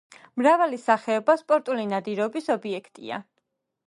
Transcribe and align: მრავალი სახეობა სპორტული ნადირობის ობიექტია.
მრავალი 0.41 0.77
სახეობა 0.83 1.35
სპორტული 1.41 1.85
ნადირობის 1.91 2.49
ობიექტია. 2.57 3.21